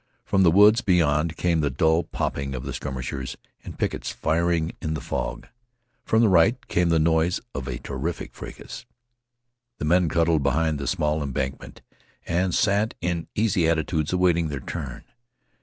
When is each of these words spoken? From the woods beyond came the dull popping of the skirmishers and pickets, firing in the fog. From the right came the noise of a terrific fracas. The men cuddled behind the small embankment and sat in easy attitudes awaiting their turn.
From 0.25 0.41
the 0.41 0.49
woods 0.49 0.81
beyond 0.81 1.37
came 1.37 1.59
the 1.61 1.69
dull 1.69 2.01
popping 2.03 2.55
of 2.55 2.63
the 2.63 2.73
skirmishers 2.73 3.37
and 3.63 3.77
pickets, 3.77 4.09
firing 4.09 4.71
in 4.81 4.95
the 4.95 4.99
fog. 4.99 5.47
From 6.05 6.23
the 6.23 6.27
right 6.27 6.67
came 6.67 6.89
the 6.89 6.97
noise 6.97 7.39
of 7.53 7.67
a 7.67 7.77
terrific 7.77 8.33
fracas. 8.33 8.87
The 9.77 9.85
men 9.85 10.09
cuddled 10.09 10.41
behind 10.41 10.79
the 10.79 10.87
small 10.87 11.21
embankment 11.21 11.83
and 12.25 12.55
sat 12.55 12.95
in 12.99 13.27
easy 13.35 13.69
attitudes 13.69 14.11
awaiting 14.11 14.47
their 14.47 14.59
turn. 14.61 15.03